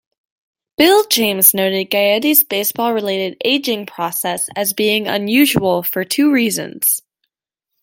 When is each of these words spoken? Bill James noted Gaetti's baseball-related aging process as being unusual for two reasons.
Bill 0.79 1.05
James 1.11 1.53
noted 1.53 1.91
Gaetti's 1.91 2.43
baseball-related 2.43 3.37
aging 3.45 3.85
process 3.85 4.49
as 4.55 4.73
being 4.73 5.07
unusual 5.07 5.83
for 5.83 6.03
two 6.03 6.31
reasons. 6.31 7.03